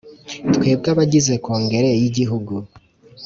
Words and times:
Twebwe 0.55 0.89
abagize 0.93 1.33
Kongere 1.43 1.89
y 2.01 2.03
Igihugu 2.09 2.53